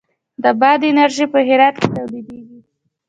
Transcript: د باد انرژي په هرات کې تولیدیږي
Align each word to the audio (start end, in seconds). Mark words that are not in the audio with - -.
د 0.43 0.45
باد 0.59 0.81
انرژي 0.91 1.25
په 1.33 1.39
هرات 1.47 1.75
کې 1.81 1.87
تولیدیږي 1.95 2.59